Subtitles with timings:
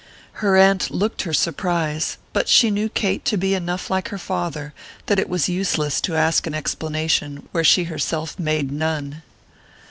[0.41, 4.73] Her aunt looked her surprise, but she knew Kate to be enough like her father
[5.05, 9.21] that it was useless to ask an explanation where she herself made none.